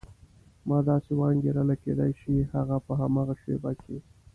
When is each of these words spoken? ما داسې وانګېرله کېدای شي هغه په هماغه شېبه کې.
ما 0.67 0.77
داسې 0.89 1.11
وانګېرله 1.19 1.75
کېدای 1.83 2.11
شي 2.21 2.35
هغه 2.53 2.77
په 2.85 2.93
هماغه 3.01 3.35
شېبه 3.41 3.71
کې. 3.81 3.97